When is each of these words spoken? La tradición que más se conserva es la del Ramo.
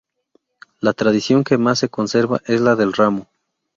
La 0.79 0.93
tradición 0.93 1.43
que 1.43 1.59
más 1.59 1.77
se 1.77 1.89
conserva 1.89 2.41
es 2.47 2.59
la 2.59 2.75
del 2.75 2.93
Ramo. 2.93 3.27